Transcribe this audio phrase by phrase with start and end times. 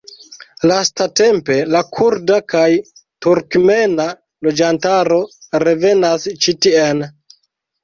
[0.69, 2.63] Lastatempe la kurda kaj
[3.27, 4.09] turkmena
[4.49, 5.23] loĝantaro
[5.67, 7.09] revenas ĉi tien.